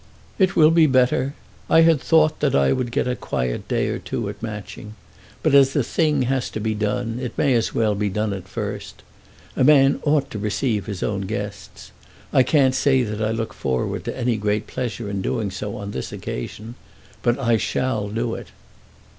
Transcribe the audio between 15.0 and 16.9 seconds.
in doing so on this occasion;